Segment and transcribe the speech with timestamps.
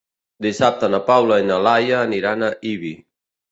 [0.45, 2.93] Dissabte na Paula i na Laia aniran a Ibi.